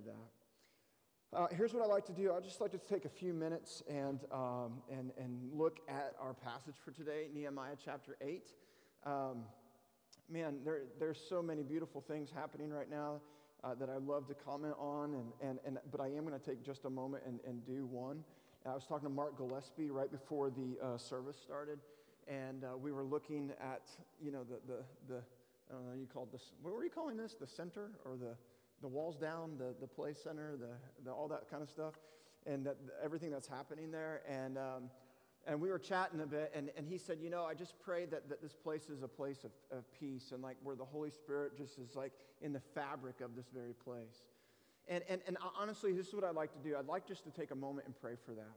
[0.00, 1.38] into that.
[1.38, 2.32] Uh, here's what I like to do.
[2.32, 6.34] I'd just like to take a few minutes and, um, and, and look at our
[6.34, 8.50] passage for today, Nehemiah chapter 8.
[9.06, 9.44] Um,
[10.28, 13.20] man, there, there's so many beautiful things happening right now
[13.62, 16.44] uh, that I'd love to comment on, and, and, and, but I am going to
[16.44, 18.24] take just a moment and, and do one.
[18.66, 21.78] I was talking to Mark Gillespie right before the uh, service started,
[22.26, 23.82] and uh, we were looking at,
[24.20, 25.20] you know, the, the, the,
[25.70, 27.34] I don't know, you called this, what were you calling this?
[27.34, 28.34] The center or the,
[28.80, 31.94] the walls down, the, the play center, the, the, all that kind of stuff,
[32.46, 34.22] and that, everything that's happening there.
[34.28, 34.90] And, um,
[35.46, 38.06] and we were chatting a bit, and, and he said, You know, I just pray
[38.06, 41.10] that, that this place is a place of, of peace and like where the Holy
[41.10, 44.28] Spirit just is like in the fabric of this very place.
[44.88, 46.76] And, and, and honestly, this is what I'd like to do.
[46.76, 48.56] I'd like just to take a moment and pray for that.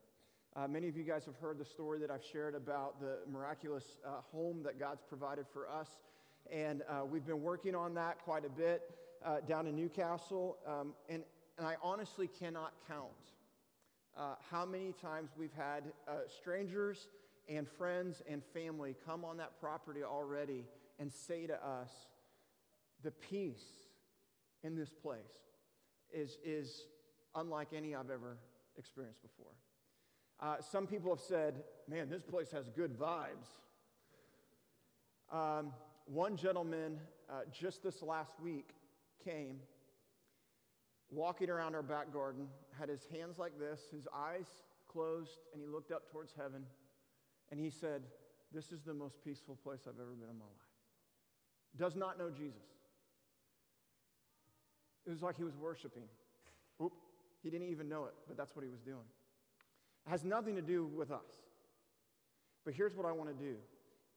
[0.56, 3.98] Uh, many of you guys have heard the story that I've shared about the miraculous
[4.06, 5.90] uh, home that God's provided for us.
[6.52, 8.82] And uh, we've been working on that quite a bit
[9.26, 11.24] uh, down in Newcastle, um, and,
[11.58, 13.12] and I honestly cannot count
[14.18, 17.08] uh, how many times we've had uh, strangers
[17.50, 20.66] and friends and family come on that property already
[21.00, 21.90] and say to us,
[23.04, 23.64] the peace
[24.64, 25.18] in this place
[26.14, 26.84] is, is
[27.36, 28.38] unlike any I've ever
[28.78, 29.52] experienced before.
[30.40, 33.48] Uh, some people have said, man, this place has good vibes.
[35.32, 35.72] Um,
[36.06, 38.70] one gentleman uh, just this last week
[39.24, 39.60] came
[41.10, 44.46] walking around our back garden, had his hands like this, his eyes
[44.88, 46.64] closed, and he looked up towards heaven,
[47.52, 48.02] and he said,
[48.54, 50.54] This is the most peaceful place I've ever been in my life.
[51.78, 52.62] Does not know Jesus.
[55.06, 56.04] It was like he was worshiping.
[56.82, 56.94] Oop,
[57.42, 59.06] he didn't even know it, but that's what he was doing.
[60.08, 61.44] It has nothing to do with us.
[62.66, 63.56] But here's what I want to do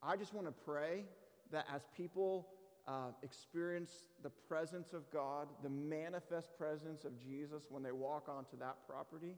[0.02, 1.04] I just want to pray
[1.52, 2.48] that as people
[2.88, 8.56] uh, experience the presence of God, the manifest presence of Jesus when they walk onto
[8.58, 9.34] that property,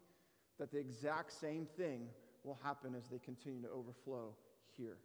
[0.59, 2.09] that the exact same thing
[2.45, 4.35] will happen as they continue to overflow
[4.77, 4.97] here.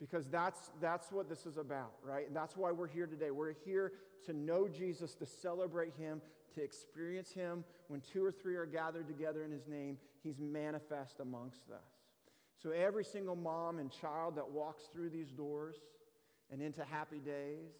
[0.00, 2.26] Because that's, that's what this is about, right?
[2.26, 3.30] And that's why we're here today.
[3.30, 3.92] We're here
[4.26, 6.20] to know Jesus, to celebrate Him,
[6.54, 7.64] to experience Him.
[7.88, 11.95] When two or three are gathered together in His name, He's manifest amongst us.
[12.62, 15.76] So every single mom and child that walks through these doors,
[16.50, 17.72] and into happy days,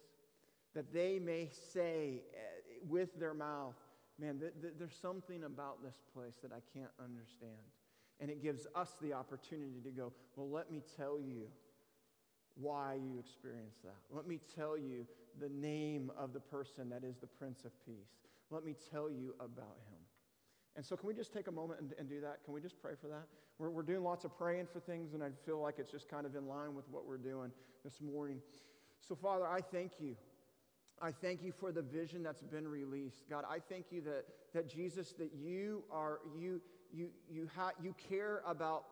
[0.75, 3.75] that they may say eh, with their mouth,
[4.19, 7.61] Man, th- th- there's something about this place that I can't understand.
[8.19, 11.47] And it gives us the opportunity to go, Well, let me tell you
[12.55, 13.97] why you experienced that.
[14.09, 15.05] Let me tell you
[15.39, 18.25] the name of the person that is the Prince of Peace.
[18.49, 20.01] Let me tell you about him.
[20.77, 22.43] And so, can we just take a moment and, and do that?
[22.45, 23.25] Can we just pray for that?
[23.57, 26.25] We're, we're doing lots of praying for things, and I feel like it's just kind
[26.25, 27.51] of in line with what we're doing
[27.83, 28.39] this morning.
[29.01, 30.15] So, Father, I thank you.
[31.01, 33.27] I thank you for the vision that's been released.
[33.29, 36.61] God, I thank you that, that Jesus, that you are, you,
[36.93, 38.85] you, you, ha- you care about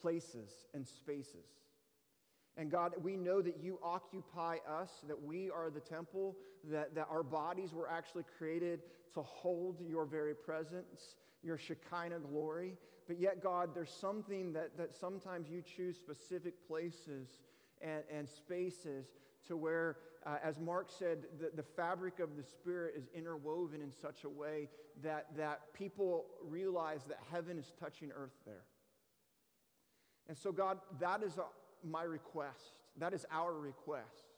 [0.00, 1.46] places and spaces.
[2.56, 6.36] And God, we know that you occupy us, that we are the temple,
[6.70, 8.80] that, that our bodies were actually created
[9.14, 12.76] to hold your very presence, your Shekinah glory.
[13.06, 17.38] But yet, God, there's something that, that sometimes you choose specific places
[17.80, 19.06] and, and spaces
[19.48, 23.90] to where, uh, as Mark said, the, the fabric of the Spirit is interwoven in
[23.90, 24.68] such a way
[25.02, 28.64] that, that people realize that heaven is touching earth there.
[30.28, 31.44] And so, God, that is a,
[31.84, 32.74] my request.
[32.98, 34.32] That is our request.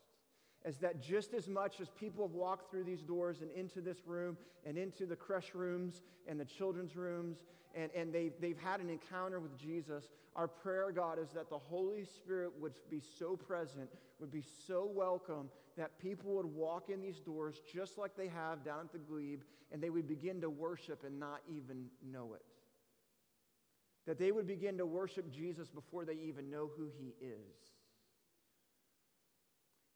[0.64, 3.98] Is that just as much as people have walked through these doors and into this
[4.06, 7.38] room and into the crèche rooms and the children's rooms
[7.74, 11.58] and, and they've, they've had an encounter with Jesus, our prayer, God, is that the
[11.58, 13.90] Holy Spirit would be so present,
[14.20, 18.64] would be so welcome, that people would walk in these doors just like they have
[18.64, 22.42] down at the glebe and they would begin to worship and not even know it
[24.06, 27.72] that they would begin to worship Jesus before they even know who he is.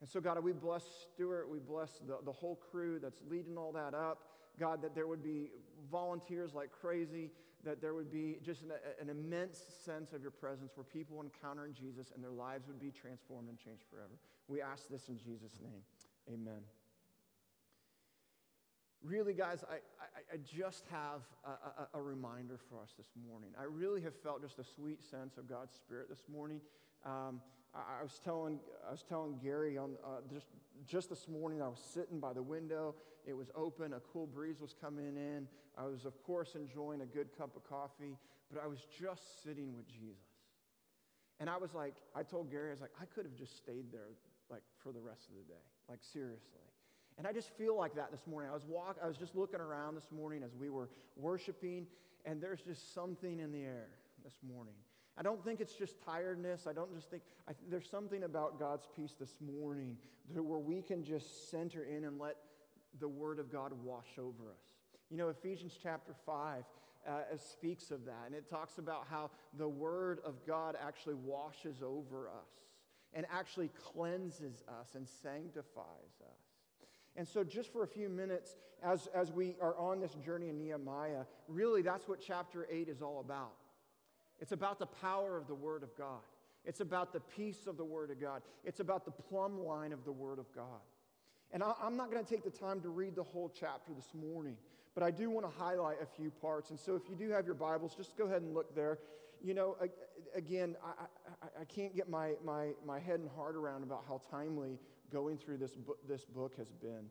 [0.01, 1.51] And so, God, we bless Stuart.
[1.51, 4.23] We bless the, the whole crew that's leading all that up.
[4.59, 5.51] God, that there would be
[5.91, 7.31] volunteers like crazy,
[7.65, 11.75] that there would be just an, an immense sense of your presence where people encountering
[11.75, 14.19] Jesus and their lives would be transformed and changed forever.
[14.47, 15.83] We ask this in Jesus' name.
[16.33, 16.63] Amen.
[19.03, 23.51] Really, guys, I, I, I just have a, a, a, reminder for us this morning.
[23.59, 26.61] I really have felt just a sweet sense of God's Spirit this morning.
[27.07, 27.41] Um,
[27.73, 30.47] I, I, was telling, I was telling Gary on, uh, just,
[30.85, 32.97] just this morning, I was sitting by the window.
[33.25, 35.47] It was open, a cool breeze was coming in.
[35.77, 38.17] I was, of course, enjoying a good cup of coffee,
[38.53, 40.19] but I was just sitting with Jesus.
[41.39, 43.93] And I was like, I told Gary, I was like, I could have just stayed
[43.93, 44.11] there
[44.51, 46.68] like for the rest of the day, like seriously.
[47.19, 48.49] And I just feel like that this morning.
[48.51, 51.87] I was walk, I was just looking around this morning as we were worshiping,
[52.25, 53.89] and there's just something in the air
[54.25, 54.75] this morning.
[55.19, 56.69] I don't think it's just tiredness.
[56.69, 59.97] I don't just think, I, there's something about God's peace this morning
[60.33, 62.37] where we can just center in and let
[63.01, 64.63] the Word of God wash over us.
[65.11, 66.63] You know, Ephesians chapter 5
[67.09, 71.83] uh, speaks of that, and it talks about how the Word of God actually washes
[71.83, 72.51] over us
[73.13, 76.48] and actually cleanses us and sanctifies us.
[77.19, 80.57] And so, just for a few minutes, as, as we are on this journey in
[80.57, 83.55] Nehemiah, really that's what chapter 8 is all about.
[84.39, 86.23] It's about the power of the Word of God,
[86.65, 90.05] it's about the peace of the Word of God, it's about the plumb line of
[90.05, 90.81] the Word of God.
[91.51, 94.15] And I, I'm not going to take the time to read the whole chapter this
[94.15, 94.57] morning,
[94.95, 96.71] but I do want to highlight a few parts.
[96.71, 99.01] And so, if you do have your Bibles, just go ahead and look there.
[99.43, 99.77] You know,
[100.37, 101.05] again, I,
[101.43, 104.79] I, I can't get my, my, my head and heart around about how timely
[105.13, 107.07] going through this book, this book has been.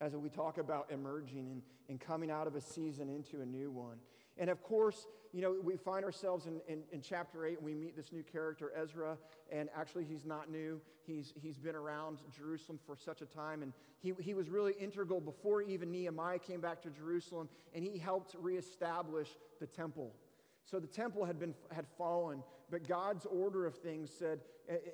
[0.00, 3.70] As we talk about emerging and, and coming out of a season into a new
[3.70, 3.98] one.
[4.38, 7.74] And of course, you know, we find ourselves in, in, in, chapter 8 and we
[7.74, 9.18] meet this new character, Ezra.
[9.52, 10.80] And actually, he's not new.
[11.06, 13.62] He's, he's been around Jerusalem for such a time.
[13.62, 17.48] And he, he was really integral before even Nehemiah came back to Jerusalem.
[17.74, 19.28] And he helped reestablish
[19.60, 20.14] the temple.
[20.70, 24.40] So the temple had, been, had fallen, but God's order of things said,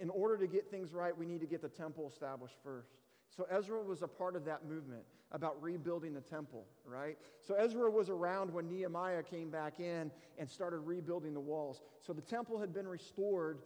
[0.01, 2.93] in order to get things right, we need to get the temple established first.
[3.37, 5.03] So Ezra was a part of that movement
[5.33, 7.19] about rebuilding the temple, right?
[7.43, 11.83] So Ezra was around when Nehemiah came back in and started rebuilding the walls.
[12.01, 13.59] So the temple had been restored,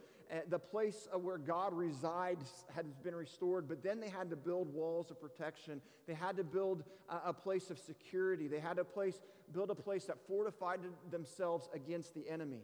[0.49, 5.11] the place where God resides had been restored, but then they had to build walls
[5.11, 5.81] of protection.
[6.07, 8.47] They had to build a, place of security.
[8.47, 9.21] They had to place,
[9.53, 10.81] build a place that fortified
[11.11, 12.63] themselves against the enemy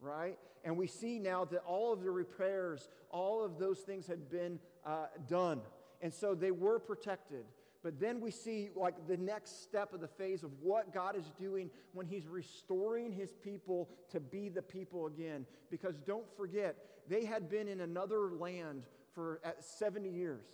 [0.00, 0.38] right?
[0.64, 4.58] And we see now that all of the repairs, all of those things had been
[4.84, 5.60] uh, done.
[6.02, 7.44] And so they were protected.
[7.86, 11.30] But then we see like the next step of the phase of what God is
[11.38, 15.46] doing when He's restoring His people to be the people again.
[15.70, 16.74] Because don't forget,
[17.08, 18.82] they had been in another land
[19.14, 20.48] for 70 years.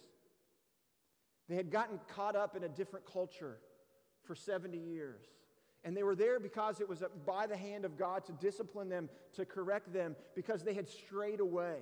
[1.48, 3.56] They had gotten caught up in a different culture
[4.24, 5.24] for 70 years.
[5.84, 9.08] And they were there because it was by the hand of God to discipline them,
[9.36, 11.78] to correct them, because they had strayed away.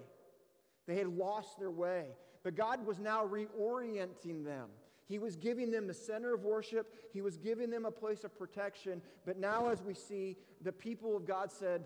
[0.87, 2.05] They had lost their way.
[2.44, 4.69] But God was now reorienting them.
[5.11, 8.39] He was giving them the center of worship, He was giving them a place of
[8.39, 9.03] protection.
[9.27, 11.83] But now, as we see, the people of God said,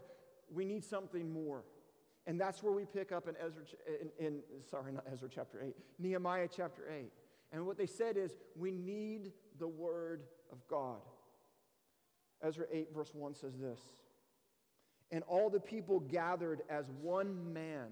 [0.53, 1.65] We need something more.
[2.27, 3.63] And that's where we pick up in Ezra,
[4.19, 4.41] in, in
[4.71, 7.11] sorry, not Ezra chapter 8, Nehemiah chapter 8.
[7.51, 11.01] And what they said is, We need the word of God.
[12.43, 13.81] Ezra 8, verse 1 says this
[15.11, 17.89] And all the people gathered as one man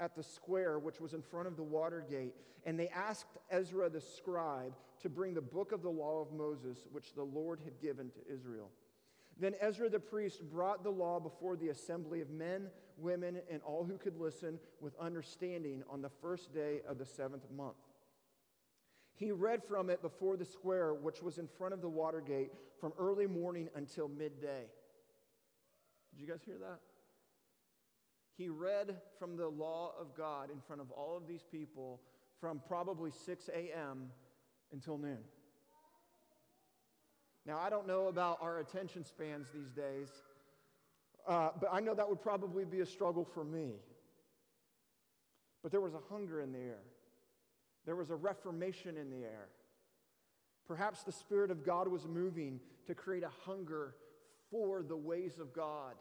[0.00, 3.88] at the square which was in front of the water gate, and they asked Ezra
[3.88, 7.80] the scribe to bring the book of the law of Moses, which the Lord had
[7.80, 8.70] given to Israel.
[9.38, 12.68] Then Ezra the priest brought the law before the assembly of men,
[12.98, 17.50] women, and all who could listen with understanding on the first day of the seventh
[17.50, 17.76] month.
[19.14, 22.52] He read from it before the square, which was in front of the water gate,
[22.80, 24.64] from early morning until midday.
[26.10, 26.80] Did you guys hear that?
[28.36, 32.00] He read from the law of God in front of all of these people
[32.40, 34.10] from probably 6 a.m.
[34.72, 35.18] until noon.
[37.46, 40.08] Now, I don't know about our attention spans these days,
[41.26, 43.72] uh, but I know that would probably be a struggle for me.
[45.62, 46.82] But there was a hunger in the air,
[47.86, 49.48] there was a reformation in the air.
[50.66, 53.96] Perhaps the Spirit of God was moving to create a hunger
[54.50, 55.94] for the ways of God,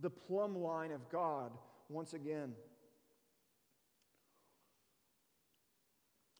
[0.00, 1.52] the plumb line of God
[1.88, 2.52] once again.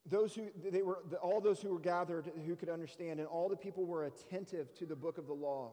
[0.08, 3.56] Those who, they were, all those who were gathered who could understand, and all the
[3.56, 5.72] people were attentive to the book of the law.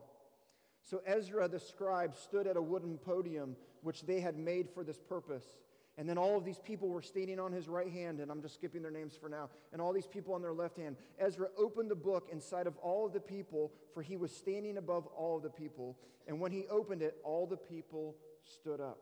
[0.81, 4.99] So Ezra the scribe stood at a wooden podium which they had made for this
[4.99, 5.45] purpose.
[5.97, 8.55] And then all of these people were standing on his right hand, and I'm just
[8.55, 10.97] skipping their names for now, and all these people on their left hand.
[11.19, 14.77] Ezra opened the book in sight of all of the people, for he was standing
[14.77, 15.95] above all of the people.
[16.27, 18.97] And when he opened it, all the people stood up.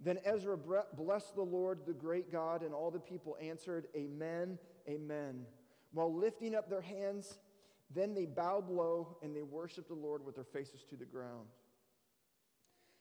[0.00, 5.44] Then Ezra blessed the Lord, the great God, and all the people answered, Amen, Amen.
[5.92, 7.38] While lifting up their hands,
[7.94, 11.48] then they bowed low and they worshiped the Lord with their faces to the ground.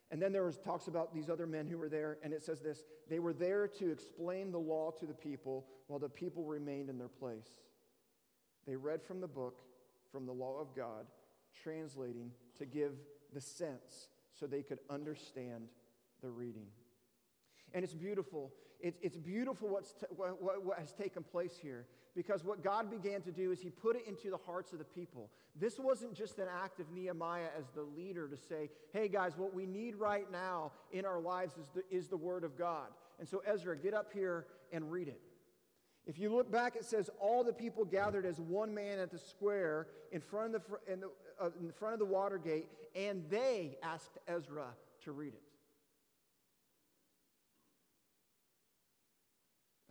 [0.10, 2.62] And then there was talks about these other men who were there, and it says
[2.62, 6.90] this they were there to explain the law to the people while the people remained
[6.90, 7.50] in their place.
[8.66, 9.62] They read from the book,
[10.12, 11.06] from the law of God,
[11.64, 12.94] translating to give
[13.34, 15.68] the sense so they could understand
[16.22, 16.68] the reading.
[17.74, 18.52] And it's beautiful.
[18.80, 23.22] It's, it's beautiful what's t- what, what, has taken place here because what God began
[23.22, 25.30] to do is He put it into the hearts of the people.
[25.60, 29.54] This wasn't just an act of Nehemiah as the leader to say, hey guys, what
[29.54, 32.88] we need right now in our lives is the, is the Word of God.
[33.20, 35.22] And so, Ezra, get up here and read it.
[36.06, 39.20] If you look back, it says all the people gathered as one man at the
[39.20, 41.10] square in front of the, in the,
[41.40, 44.68] uh, in front of the water gate, and they asked Ezra
[45.04, 45.42] to read it.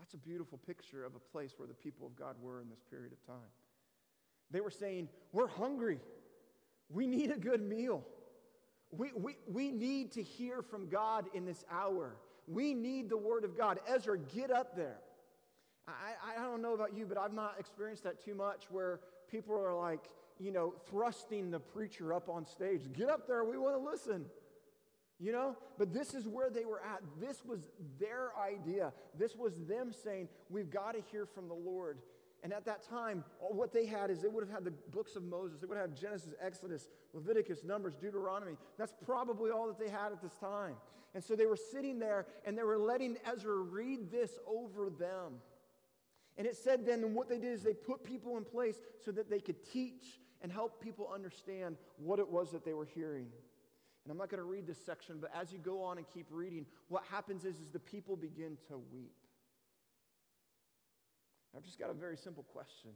[0.07, 2.79] That's a beautiful picture of a place where the people of God were in this
[2.89, 3.51] period of time.
[4.53, 5.99] They were saying, We're hungry.
[6.89, 8.05] We need a good meal.
[8.93, 12.15] We, we, we need to hear from God in this hour.
[12.47, 13.81] We need the Word of God.
[13.89, 14.99] Ezra, get up there.
[15.89, 19.59] I, I don't know about you, but I've not experienced that too much where people
[19.59, 20.05] are like,
[20.39, 22.83] you know, thrusting the preacher up on stage.
[22.93, 24.27] Get up there, we want to listen.
[25.19, 25.57] You know?
[25.79, 27.03] But this is where they were at.
[27.21, 28.93] This was their idea.
[29.19, 31.99] This was them saying, we've got to hear from the Lord.
[32.43, 35.25] And at that time, what they had is they would have had the books of
[35.25, 35.59] Moses.
[35.59, 38.57] They would have had Genesis, Exodus, Leviticus, Numbers, Deuteronomy.
[38.79, 40.75] That's probably all that they had at this time.
[41.15, 45.41] And so they were sitting there and they were letting Ezra read this over them.
[46.37, 49.31] And it said then, what they did is they put people in place so that
[49.31, 53.29] they could teach and help people understand what it was that they were hearing.
[54.07, 56.27] And I'm not going to read this section, but as you go on and keep
[56.31, 59.17] reading, what happens is, is the people begin to weep.
[61.57, 62.91] I've just got a very simple question.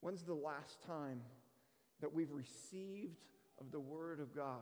[0.00, 1.22] When's the last time
[2.02, 3.16] that we've received
[3.58, 4.58] of the Word of God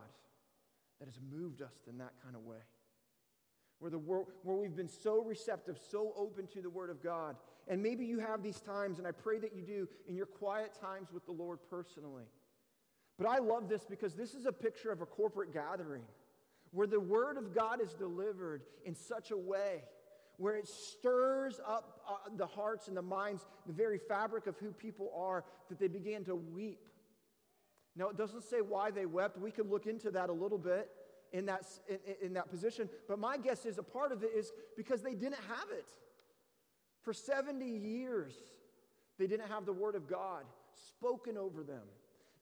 [1.00, 2.58] that has moved us in that kind of way?
[3.80, 7.34] where, the word, where we've been so receptive, so open to the Word of God.
[7.66, 10.74] And maybe you have these times, and I pray that you do in your quiet
[10.78, 12.24] times with the Lord personally.
[13.20, 16.04] But I love this because this is a picture of a corporate gathering
[16.70, 19.82] where the Word of God is delivered in such a way
[20.38, 24.70] where it stirs up uh, the hearts and the minds, the very fabric of who
[24.72, 26.88] people are, that they begin to weep.
[27.94, 29.36] Now, it doesn't say why they wept.
[29.36, 30.88] We could look into that a little bit
[31.34, 32.88] in that, in, in that position.
[33.06, 35.90] But my guess is a part of it is because they didn't have it.
[37.02, 38.32] For 70 years,
[39.18, 41.82] they didn't have the Word of God spoken over them.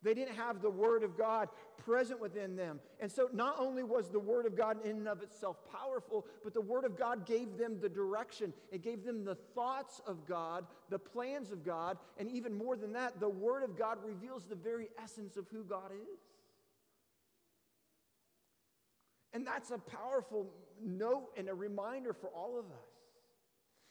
[0.02, 2.78] They didn't have the Word of God present within them.
[3.00, 6.54] And so, not only was the Word of God in and of itself powerful, but
[6.54, 8.52] the Word of God gave them the direction.
[8.70, 12.92] It gave them the thoughts of God, the plans of God, and even more than
[12.92, 16.20] that, the Word of God reveals the very essence of who God is.
[19.32, 20.50] And that's a powerful
[20.82, 22.87] note and a reminder for all of us.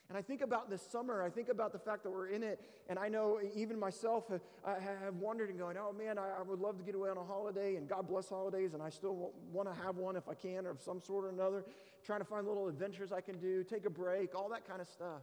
[0.08, 2.60] And I think about this summer, I think about the fact that we're in it,
[2.88, 6.78] and I know even myself uh, have wondered and going, oh man, I, would love
[6.78, 9.82] to get away on a holiday, and God bless holidays, and I still want to
[9.82, 11.64] have one if I can, or of some sort or another,
[12.02, 14.88] trying to find little adventures I can do, take a break, all that kind of
[14.88, 15.22] stuff.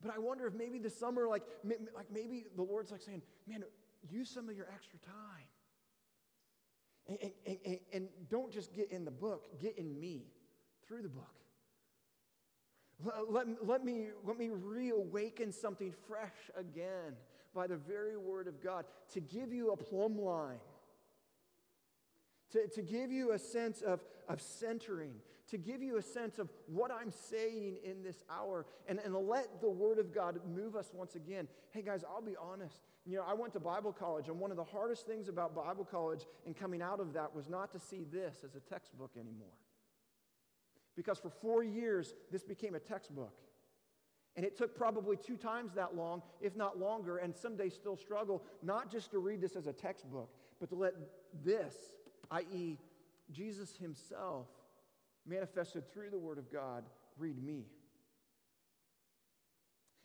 [0.00, 3.64] But I wonder if maybe this summer, like, like maybe the Lord's like saying, man,
[4.08, 5.48] use some of your extra time
[7.08, 10.26] and, and, and, and don't just get in the book, get in me
[10.86, 11.43] through the book.
[13.02, 17.14] Let, let, let, me, let me reawaken something fresh again
[17.54, 20.58] by the very word of God to give you a plumb line,
[22.52, 25.14] to, to give you a sense of, of centering,
[25.48, 29.60] to give you a sense of what I'm saying in this hour, and, and let
[29.60, 31.48] the word of God move us once again.
[31.70, 32.80] Hey, guys, I'll be honest.
[33.06, 35.84] You know, I went to Bible college, and one of the hardest things about Bible
[35.84, 39.52] college and coming out of that was not to see this as a textbook anymore.
[40.96, 43.34] Because for four years, this became a textbook.
[44.36, 47.96] And it took probably two times that long, if not longer, and some days still
[47.96, 50.94] struggle, not just to read this as a textbook, but to let
[51.44, 51.74] this,
[52.30, 52.78] i.e.,
[53.30, 54.46] Jesus himself,
[55.26, 56.84] manifested through the Word of God,
[57.16, 57.64] read me.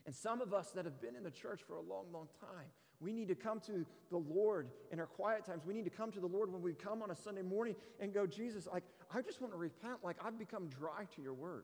[0.05, 2.67] And some of us that have been in the church for a long, long time,
[2.99, 5.63] we need to come to the Lord in our quiet times.
[5.65, 8.13] We need to come to the Lord when we come on a Sunday morning and
[8.13, 9.97] go, Jesus, like, I just want to repent.
[10.03, 11.63] Like, I've become dry to your word.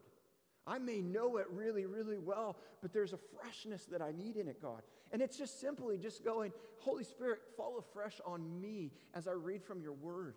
[0.67, 4.47] I may know it really, really well, but there's a freshness that I need in
[4.47, 4.81] it, God.
[5.11, 9.63] And it's just simply just going, Holy Spirit, fall afresh on me as I read
[9.63, 10.35] from your word.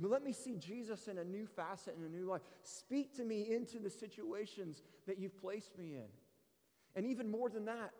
[0.00, 2.40] Let me see Jesus in a new facet, in a new life.
[2.62, 6.08] Speak to me into the situations that you've placed me in.
[6.94, 7.90] And even more than that,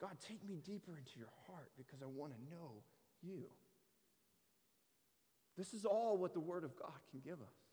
[0.00, 2.82] God, take me deeper into your heart because I want to know
[3.22, 3.44] you.
[5.56, 7.65] This is all what the Word of God can give us.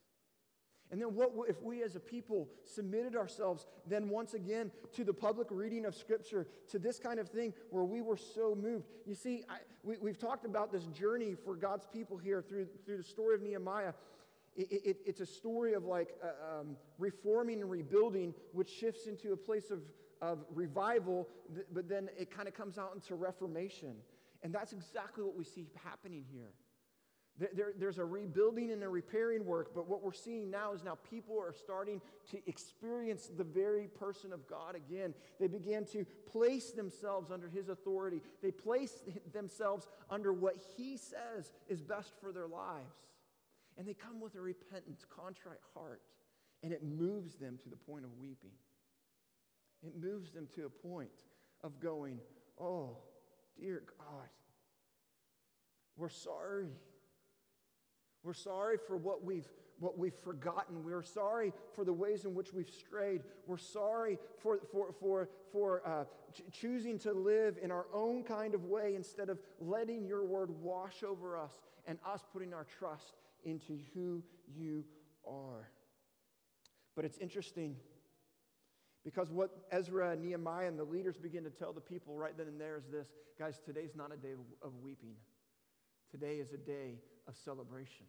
[0.92, 5.14] And then, what if we as a people submitted ourselves then once again to the
[5.14, 8.86] public reading of Scripture, to this kind of thing where we were so moved?
[9.06, 12.98] You see, I, we, we've talked about this journey for God's people here through, through
[12.98, 13.94] the story of Nehemiah.
[14.56, 19.34] It, it, it's a story of like uh, um, reforming and rebuilding, which shifts into
[19.34, 19.80] a place of,
[20.22, 21.28] of revival,
[21.72, 23.96] but then it kind of comes out into reformation.
[24.44, 26.52] And that's exactly what we see happening here.
[27.40, 31.00] There, there's a rebuilding and a repairing work, but what we're seeing now is now
[31.10, 32.00] people are starting
[32.30, 35.16] to experience the very person of God again.
[35.40, 39.02] They began to place themselves under His authority, they place
[39.34, 42.98] themselves under what He says is best for their lives.
[43.80, 46.02] And they come with a repentant, contrite heart,
[46.62, 48.52] and it moves them to the point of weeping.
[49.82, 51.10] It moves them to a point
[51.64, 52.20] of going,
[52.62, 52.98] Oh,
[53.60, 54.30] dear God,
[55.98, 56.70] we're sorry.
[58.24, 59.48] We're sorry for what we've,
[59.80, 60.84] what we've forgotten.
[60.84, 63.22] We're sorry for the ways in which we've strayed.
[63.48, 68.56] We're sorry for, for, for, for uh, ch- choosing to live in our own kind
[68.56, 71.52] of way instead of letting your word wash over us
[71.86, 74.24] and us putting our trust into who
[74.56, 74.86] you
[75.28, 75.70] are.
[76.96, 77.76] But it's interesting
[79.04, 82.48] because what Ezra and Nehemiah and the leaders begin to tell the people right then
[82.48, 85.16] and there is this guys, today's not a day of, of weeping.
[86.10, 88.06] Today is a day of celebration.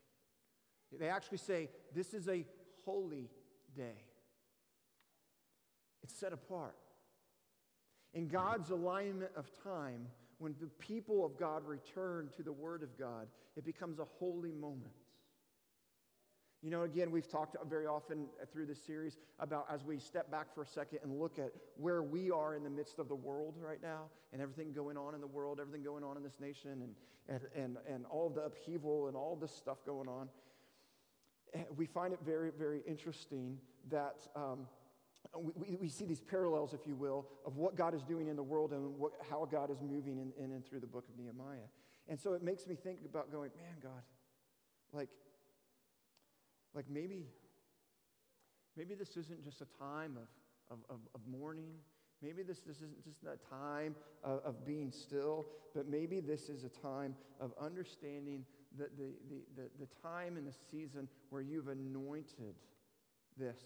[0.98, 2.44] They actually say, This is a
[2.84, 3.30] holy
[3.76, 4.04] day.
[6.02, 6.76] It's set apart.
[8.12, 10.06] In God's alignment of time,
[10.38, 14.52] when the people of God return to the Word of God, it becomes a holy
[14.52, 14.92] moment.
[16.64, 20.54] You know, again, we've talked very often through this series about as we step back
[20.54, 23.56] for a second and look at where we are in the midst of the world
[23.60, 26.70] right now and everything going on in the world, everything going on in this nation,
[26.70, 26.94] and,
[27.28, 30.30] and, and, and all the upheaval and all this stuff going on.
[31.52, 33.58] Eh, we find it very, very interesting
[33.90, 34.60] that um,
[35.36, 38.42] we, we see these parallels, if you will, of what God is doing in the
[38.42, 41.68] world and what, how God is moving in, in and through the book of Nehemiah.
[42.08, 44.02] And so it makes me think about going, man, God,
[44.94, 45.10] like,
[46.74, 47.26] like maybe,
[48.76, 51.74] maybe this isn't just a time of, of, of, of mourning.
[52.22, 56.64] Maybe this, this isn't just a time of, of, being still, but maybe this is
[56.64, 58.44] a time of understanding
[58.76, 62.54] the, the, the, the, the time and the season where you've anointed
[63.36, 63.58] this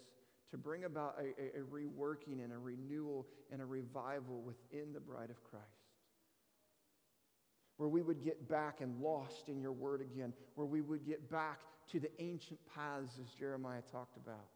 [0.50, 5.00] to bring about a, a, a reworking and a renewal and a revival within the
[5.00, 5.77] bride of Christ
[7.78, 11.30] where we would get back and lost in your word again, where we would get
[11.30, 11.60] back
[11.90, 14.46] to the ancient paths, as Jeremiah talked about.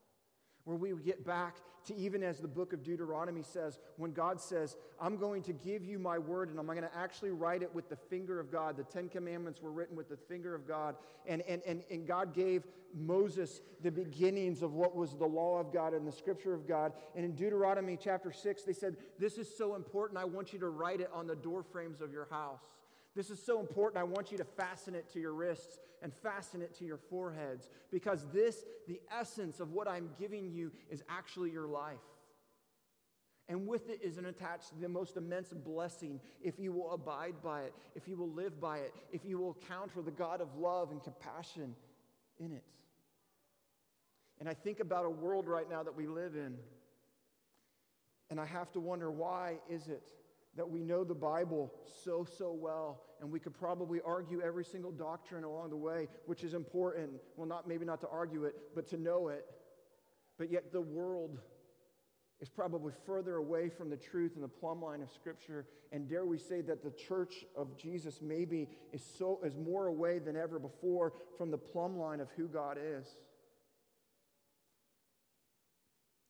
[0.64, 1.56] Where we would get back
[1.86, 5.84] to even as the book of Deuteronomy says, when God says, I'm going to give
[5.84, 8.76] you my word and I'm going to actually write it with the finger of God.
[8.76, 10.94] The Ten Commandments were written with the finger of God.
[11.26, 15.72] And, and, and, and God gave Moses the beginnings of what was the law of
[15.72, 16.92] God and the scripture of God.
[17.16, 20.68] And in Deuteronomy chapter 6, they said, This is so important, I want you to
[20.68, 22.60] write it on the door frames of your house.
[23.14, 24.00] This is so important.
[24.00, 27.68] I want you to fasten it to your wrists and fasten it to your foreheads
[27.90, 31.98] because this, the essence of what I'm giving you, is actually your life.
[33.48, 37.62] And with it is an attached the most immense blessing if you will abide by
[37.62, 40.90] it, if you will live by it, if you will counter the God of love
[40.90, 41.74] and compassion
[42.38, 42.64] in it.
[44.40, 46.56] And I think about a world right now that we live in,
[48.30, 50.02] and I have to wonder why is it
[50.56, 51.72] that we know the Bible
[52.04, 56.44] so, so well, and we could probably argue every single doctrine along the way, which
[56.44, 57.10] is important.
[57.36, 59.46] Well, not maybe not to argue it, but to know it.
[60.38, 61.38] But yet the world
[62.40, 65.66] is probably further away from the truth and the plumb line of Scripture.
[65.92, 70.18] And dare we say that the church of Jesus maybe is so is more away
[70.18, 73.06] than ever before from the plumb line of who God is.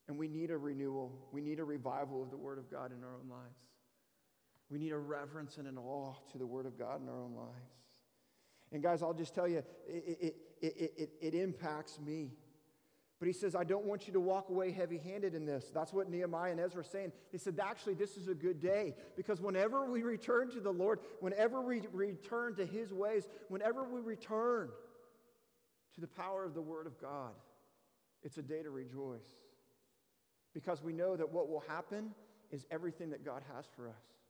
[0.06, 1.12] And we need a renewal.
[1.32, 3.71] We need a revival of the Word of God in our own lives.
[4.72, 7.34] We need a reverence and an awe to the Word of God in our own
[7.34, 8.00] lives.
[8.72, 12.30] And guys, I'll just tell you, it, it, it, it, impacts me.
[13.18, 15.70] But he says, I don't want you to walk away heavy handed in this.
[15.74, 17.12] That's what Nehemiah and Ezra are saying.
[17.32, 21.00] They said, actually, this is a good day because whenever we return to the Lord,
[21.20, 24.70] whenever we return to his ways, whenever we return
[25.94, 27.32] to the power of the Word of God,
[28.22, 29.20] it's a day to rejoice
[30.54, 32.12] because we know that what will happen
[32.50, 34.21] is everything that God has for us.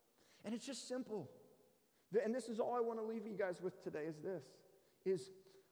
[0.45, 1.31] And it's just simple.
[2.25, 4.43] And this is all I want to leave you guys with today is this
[5.05, 5.31] is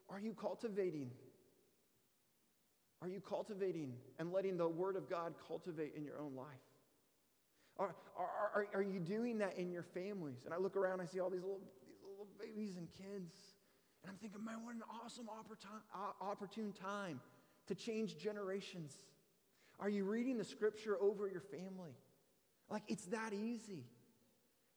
[0.09, 1.11] are you cultivating?
[3.03, 6.47] Are you cultivating and letting the word of God cultivate in your own life?
[7.79, 10.43] Are, are, are, are you doing that in your families?
[10.45, 13.33] And I look around, I see all these little, these little babies and kids.
[14.03, 15.29] And I'm thinking, man, what an awesome
[16.21, 17.21] opportune time
[17.69, 18.99] to change generations.
[19.79, 21.97] Are you reading the scripture over your family?
[22.69, 23.85] Like, it's that easy.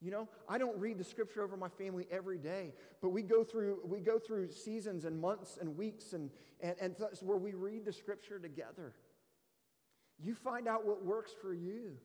[0.03, 3.45] You know, I don't read the scripture over my family every day, but we go
[3.45, 7.85] through we go through seasons and months and weeks and and, and where we read
[7.85, 8.93] the scripture together.
[10.21, 11.97] You find out what works for you.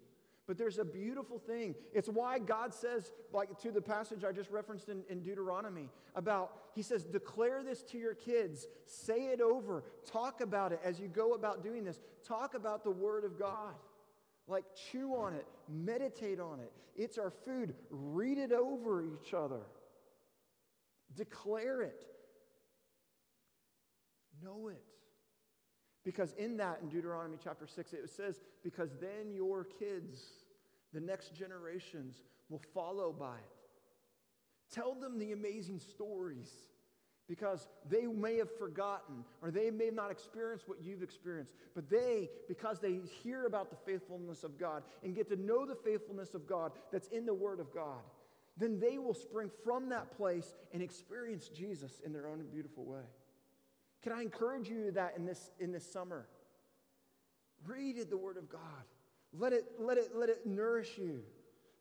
[0.46, 1.74] But there's a beautiful thing.
[1.92, 6.52] It's why God says, like to the passage I just referenced in, in, Deuteronomy, about,
[6.74, 11.06] He says, declare this to your kids, say it over, talk about it as you
[11.06, 12.00] go about doing this.
[12.26, 13.74] Talk about the Word of God.
[14.48, 16.72] Like, chew on it, meditate on it.
[16.96, 17.74] It's our food.
[17.90, 19.60] Read it over each other,
[21.14, 22.04] declare it,
[24.42, 24.82] know it.
[26.04, 30.20] Because in that, in Deuteronomy chapter 6, it says, because then your kids,
[30.94, 33.58] the next generations, will follow by it.
[34.72, 36.50] Tell them the amazing stories
[37.28, 41.54] because they may have forgotten or they may not experience what you've experienced.
[41.74, 45.74] But they, because they hear about the faithfulness of God and get to know the
[45.74, 48.00] faithfulness of God that's in the Word of God,
[48.56, 53.04] then they will spring from that place and experience Jesus in their own beautiful way.
[54.02, 56.26] Can I encourage you that in this, in this summer?
[57.66, 58.60] Read the Word of God.
[59.32, 61.22] Let it, let, it, let it nourish you.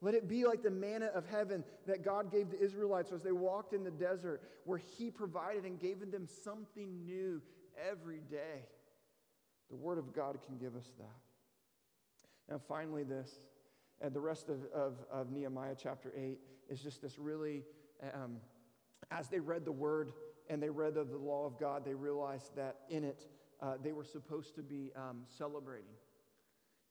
[0.01, 3.31] Let it be like the manna of heaven that God gave the Israelites as they
[3.31, 7.41] walked in the desert, where He provided and gave them something new
[7.89, 8.65] every day.
[9.69, 12.53] The Word of God can give us that.
[12.53, 13.39] And finally, this,
[13.99, 16.37] and the rest of, of, of Nehemiah chapter 8
[16.69, 17.63] is just this really,
[18.13, 18.37] um,
[19.09, 20.13] as they read the Word,
[20.49, 23.25] and they read of the law of God, they realized that in it
[23.61, 25.95] uh, they were supposed to be um, celebrating.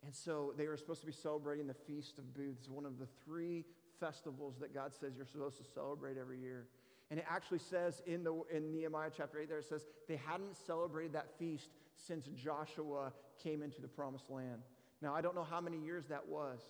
[0.05, 3.07] And so they were supposed to be celebrating the Feast of Booths, one of the
[3.25, 3.65] three
[3.99, 6.67] festivals that God says you're supposed to celebrate every year.
[7.11, 10.57] And it actually says in, the, in Nehemiah chapter 8 there, it says they hadn't
[10.67, 14.63] celebrated that feast since Joshua came into the promised land.
[15.01, 16.61] Now, I don't know how many years that was.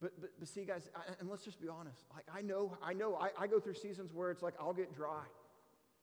[0.00, 1.98] But, but, but see, guys, I, and let's just be honest.
[2.14, 4.94] Like, I know, I know, I, I go through seasons where it's like I'll get
[4.94, 5.22] dry.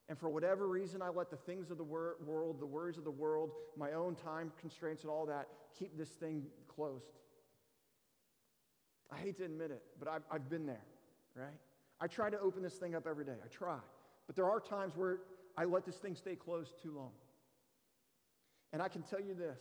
[0.09, 3.03] And for whatever reason, I let the things of the wor- world, the worries of
[3.03, 7.19] the world, my own time constraints, and all that keep this thing closed.
[9.11, 10.83] I hate to admit it, but I've, I've been there,
[11.35, 11.57] right?
[11.99, 13.35] I try to open this thing up every day.
[13.43, 13.79] I try.
[14.27, 15.19] But there are times where
[15.57, 17.11] I let this thing stay closed too long.
[18.73, 19.59] And I can tell you this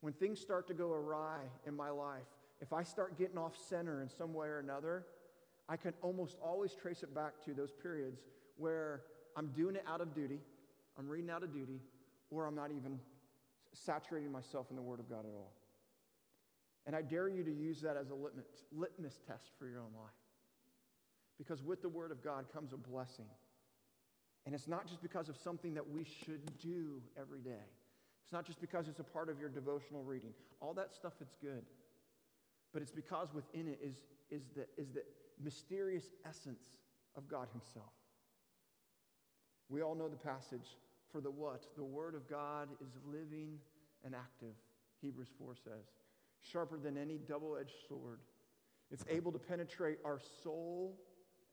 [0.00, 2.26] when things start to go awry in my life,
[2.60, 5.06] if I start getting off center in some way or another,
[5.68, 8.20] I can almost always trace it back to those periods
[8.56, 9.02] where
[9.36, 10.40] I'm doing it out of duty,
[10.98, 11.80] I'm reading out of duty,
[12.30, 12.98] or I'm not even
[13.72, 15.52] saturating myself in the Word of God at all.
[16.86, 19.92] And I dare you to use that as a litmus, litmus test for your own
[19.94, 20.10] life.
[21.38, 23.26] Because with the Word of God comes a blessing.
[24.46, 27.68] And it's not just because of something that we should do every day.
[28.24, 30.32] It's not just because it's a part of your devotional reading.
[30.60, 31.64] All that stuff, it's good
[32.72, 33.96] but it's because within it is,
[34.30, 35.02] is, the, is the
[35.42, 36.62] mysterious essence
[37.16, 37.92] of God Himself.
[39.70, 40.76] We all know the passage
[41.12, 41.64] for the what?
[41.76, 43.58] The Word of God is living
[44.04, 44.54] and active,
[45.00, 45.86] Hebrews 4 says,
[46.40, 48.18] sharper than any double edged sword.
[48.90, 50.98] It's able to penetrate our soul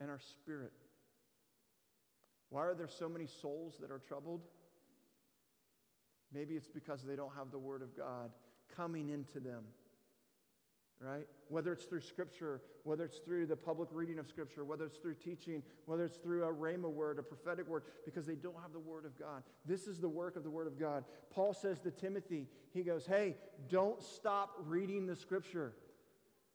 [0.01, 0.71] and our spirit.
[2.49, 4.41] Why are there so many souls that are troubled?
[6.33, 8.31] Maybe it's because they don't have the Word of God
[8.75, 9.63] coming into them
[10.99, 11.27] right?
[11.49, 15.15] Whether it's through Scripture, whether it's through the public reading of Scripture, whether it's through
[15.15, 18.79] teaching, whether it's through a rhema word, a prophetic word, because they don't have the
[18.79, 19.43] Word of God.
[19.65, 21.03] This is the work of the Word of God.
[21.29, 23.35] Paul says to Timothy, he goes, Hey,
[23.69, 25.73] don't stop reading the Scripture.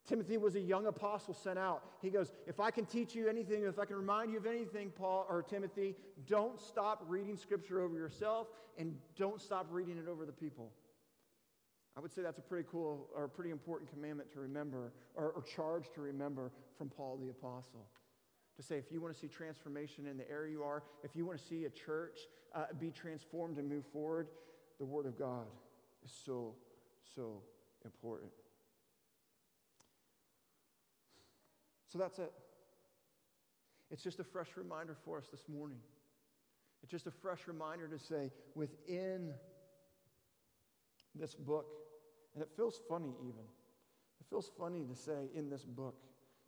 [0.04, 1.84] Timothy was a young apostle sent out.
[2.00, 4.90] He goes, If I can teach you anything, if I can remind you of anything,
[4.90, 5.94] Paul or Timothy,
[6.26, 10.72] don't stop reading Scripture over yourself and don't stop reading it over the people.
[11.96, 15.30] I would say that's a pretty cool or a pretty important commandment to remember or,
[15.32, 17.86] or charge to remember from Paul the Apostle.
[18.56, 21.24] To say, if you want to see transformation in the area you are, if you
[21.24, 22.18] want to see a church
[22.54, 24.28] uh, be transformed and move forward,
[24.78, 25.46] the Word of God
[26.04, 26.54] is so,
[27.14, 27.42] so
[27.84, 28.30] important.
[31.88, 32.32] So that's it.
[33.90, 35.78] It's just a fresh reminder for us this morning.
[36.82, 39.32] It's just a fresh reminder to say, within
[41.14, 41.66] this book,
[42.34, 43.44] and it feels funny, even.
[44.20, 45.96] It feels funny to say in this book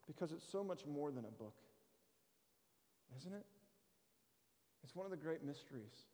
[0.06, 1.54] because it's so much more than a book,
[3.18, 3.44] isn't it?
[4.82, 6.06] It's one of the great mysteries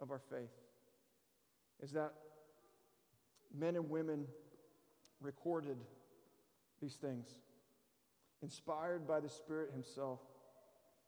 [0.00, 0.50] of our faith
[1.82, 2.12] is that
[3.56, 4.26] men and women
[5.20, 5.76] recorded
[6.80, 7.34] these things,
[8.42, 10.20] inspired by the Spirit Himself,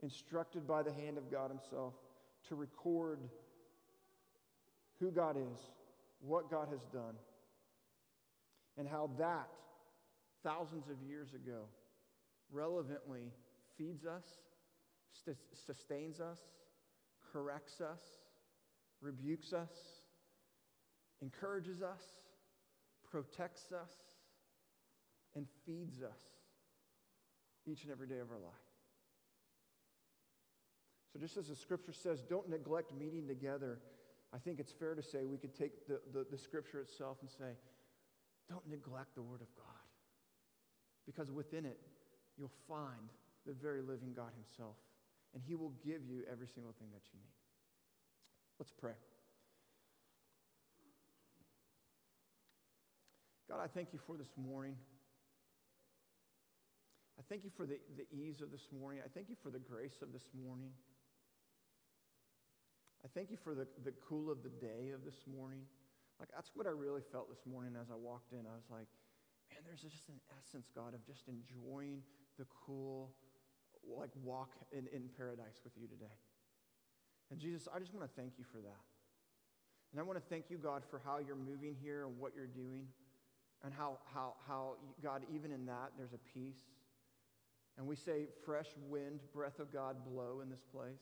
[0.03, 1.95] instructed by the hand of God Himself
[2.49, 3.21] to record
[5.01, 5.71] who God is,
[6.21, 7.14] what God has done
[8.79, 9.49] and how that,
[10.43, 11.65] thousands of years ago,
[12.51, 13.33] relevantly
[13.77, 14.25] feeds us,
[15.12, 15.37] st-
[15.67, 16.39] sustains us,
[17.33, 18.01] corrects us,
[19.01, 19.71] rebukes us,
[21.23, 22.03] encourages us,
[23.11, 23.93] protects us,
[25.35, 26.21] and feeds us
[27.67, 28.55] each and every day of our life.
[31.12, 33.81] So, just as the scripture says, don't neglect meeting together,
[34.35, 37.31] I think it's fair to say we could take the, the, the scripture itself and
[37.31, 37.57] say,
[38.49, 39.87] don't neglect the Word of God.
[41.07, 41.79] Because within it,
[42.37, 43.11] you'll find
[43.47, 44.77] the very living God Himself,
[45.35, 47.35] and He will give you every single thing that you need.
[48.59, 48.97] Let's pray.
[53.49, 54.75] God, I thank you for this morning.
[57.19, 59.01] I thank you for the, the ease of this morning.
[59.05, 60.71] I thank you for the grace of this morning.
[63.05, 65.63] I thank you for the, the cool of the day of this morning.
[66.18, 68.40] Like, that's what I really felt this morning as I walked in.
[68.48, 68.88] I was like,
[69.50, 72.00] man, there's just an essence, God, of just enjoying
[72.38, 73.12] the cool,
[73.85, 76.16] like, walk in, in paradise with you today.
[77.31, 78.85] And Jesus, I just want to thank you for that.
[79.92, 82.46] And I want to thank you, God, for how you're moving here and what you're
[82.46, 82.87] doing.
[83.64, 86.61] And how, how, how, God, even in that, there's a peace.
[87.79, 91.00] And we say, fresh wind, breath of God, blow in this place.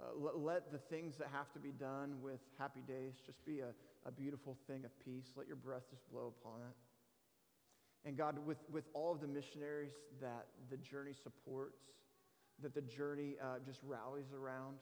[0.00, 3.60] Uh, let, let, the things that have to be done with happy days just be
[3.60, 3.72] a,
[4.06, 5.32] a beautiful thing of peace.
[5.36, 8.08] Let your breath just blow upon it.
[8.08, 11.82] And God, with, with all of the missionaries that the journey supports,
[12.62, 14.76] that the journey uh, just rallies around,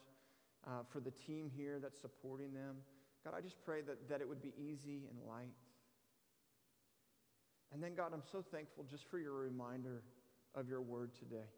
[0.67, 2.77] uh, for the team here that's supporting them,
[3.25, 5.55] God, I just pray that, that it would be easy and light.
[7.73, 10.01] And then, God, I'm so thankful just for your reminder
[10.55, 11.49] of your word today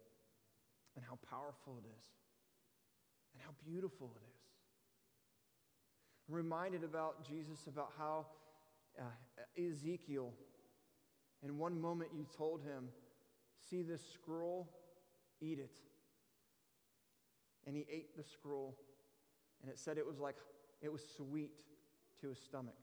[0.96, 2.04] and how powerful it is
[3.32, 4.40] and how beautiful it is.
[6.28, 8.26] I'm reminded about Jesus, about how
[8.98, 9.04] uh,
[9.60, 10.32] Ezekiel,
[11.42, 12.88] in one moment you told him,
[13.68, 14.68] See this scroll,
[15.40, 15.76] eat it.
[17.66, 18.76] And he ate the scroll,
[19.62, 20.34] and it said it was like,
[20.80, 21.52] it was sweet
[22.20, 22.74] to his stomach.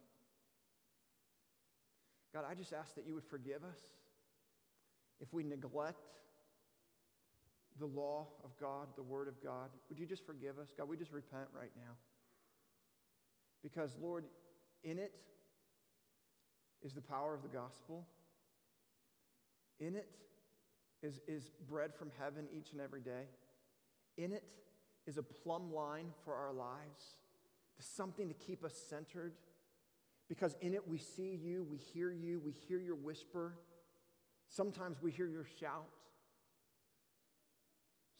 [2.33, 3.79] God, I just ask that you would forgive us
[5.19, 6.07] if we neglect
[7.79, 9.69] the law of God, the Word of God.
[9.89, 10.69] Would you just forgive us?
[10.77, 11.93] God, we just repent right now.
[13.63, 14.25] Because, Lord,
[14.83, 15.13] in it
[16.81, 18.05] is the power of the gospel.
[19.79, 20.07] In it
[21.01, 23.23] is, is bread from heaven each and every day.
[24.17, 24.43] In it
[25.07, 27.15] is a plumb line for our lives,
[27.79, 29.33] something to keep us centered.
[30.27, 33.55] Because in it we see you, we hear you, we hear your whisper.
[34.47, 35.87] Sometimes we hear your shout.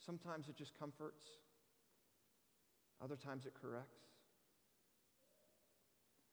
[0.04, 1.24] Sometimes it just comforts,
[3.02, 4.00] other times it corrects.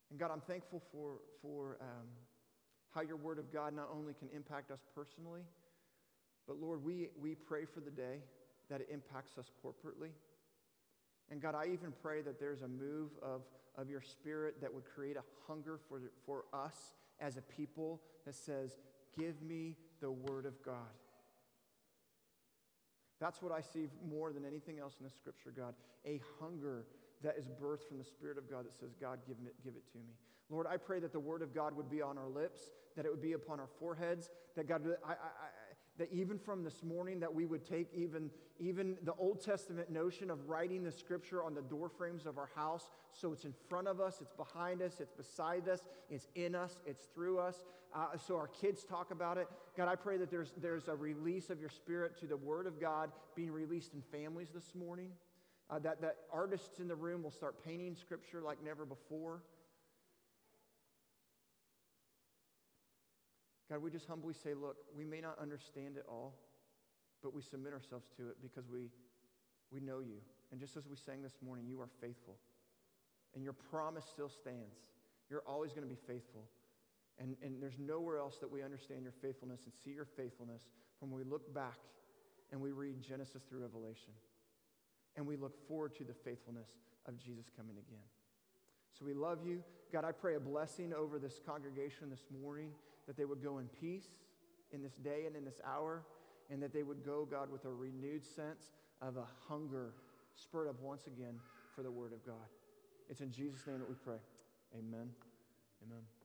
[0.09, 2.07] And God, I'm thankful for, for um,
[2.93, 5.41] how your word of God not only can impact us personally,
[6.47, 8.19] but Lord, we, we pray for the day
[8.69, 10.11] that it impacts us corporately.
[11.29, 13.41] And God, I even pray that there's a move of,
[13.77, 18.35] of your spirit that would create a hunger for, for us as a people that
[18.35, 18.77] says,
[19.17, 20.75] Give me the word of God.
[23.19, 25.73] That's what I see more than anything else in the scripture, God.
[26.05, 26.85] A hunger
[27.23, 29.91] that is birthed from the Spirit of God that says, God, give it, give it
[29.91, 30.13] to me.
[30.49, 33.11] Lord, I pray that the word of God would be on our lips, that it
[33.11, 35.13] would be upon our foreheads, that God, I, I,
[35.97, 38.29] that even from this morning that we would take even,
[38.59, 42.49] even the old testament notion of writing the scripture on the door frames of our
[42.55, 42.89] house.
[43.11, 46.77] So it's in front of us it's behind us it's beside us it's in us
[46.85, 47.63] it's through us.
[47.95, 49.47] Uh, so our kids talk about it.
[49.75, 52.79] God i pray that there's, there's a release of your spirit to the word of
[52.79, 55.11] god being released in families this morning.
[55.69, 59.41] Uh, that, that artists in the room will start painting scripture like never before
[63.69, 66.35] God, we just humbly say, look, we may not understand it all,
[67.21, 68.89] but we submit ourselves to it because we,
[69.71, 70.19] we know you.
[70.51, 72.37] And just as we sang this morning, you are faithful.
[73.35, 74.75] And your promise still stands.
[75.29, 76.45] You're always going to be faithful.
[77.19, 80.61] And, and there's nowhere else that we understand your faithfulness and see your faithfulness
[80.99, 81.79] from when we look back
[82.51, 84.13] and we read Genesis through Revelation.
[85.17, 86.69] And we look forward to the faithfulness
[87.05, 88.05] of Jesus coming again.
[88.97, 89.63] So we love you.
[89.91, 92.71] God, I pray a blessing over this congregation this morning
[93.07, 94.07] that they would go in peace
[94.71, 96.03] in this day and in this hour,
[96.49, 99.93] and that they would go, God, with a renewed sense of a hunger
[100.35, 101.39] spurred up once again
[101.75, 102.47] for the Word of God.
[103.09, 104.17] It's in Jesus' name that we pray.
[104.77, 105.09] Amen.
[105.85, 106.16] Amen.